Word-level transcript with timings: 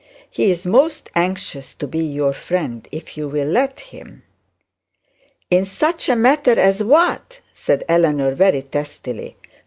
He 0.31 0.49
is 0.49 0.65
most 0.65 1.11
anxious 1.13 1.75
to 1.75 1.85
be 1.85 1.99
your 1.99 2.33
friend 2.33 2.87
if 2.91 3.15
you 3.17 3.27
will 3.27 3.45
let 3.47 3.79
him.' 3.79 4.23
'In 5.51 5.63
such 5.63 6.09
a 6.09 6.15
matter 6.15 6.59
as 6.59 6.81
what?' 6.83 7.41
said 7.53 7.83
Eleanor 7.87 8.33
very 8.33 8.63
testily. 8.63 9.37